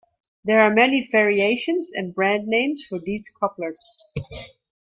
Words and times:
There 0.43 0.59
are 0.61 0.73
many 0.73 1.07
variations 1.11 1.91
and 1.93 2.11
brand 2.11 2.47
names 2.47 2.83
for 2.89 2.97
these 2.99 3.29
couplers. 3.39 4.03